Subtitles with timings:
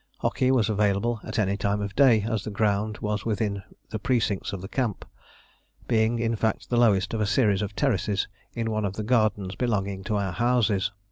[0.17, 3.61] Hockey was available at any time of day, as the ground was within
[3.91, 5.05] the precincts of the camp,
[5.87, 9.53] being in fact the lowest of a series of terraces in one of the gardens
[9.53, 10.91] belonging to our houses.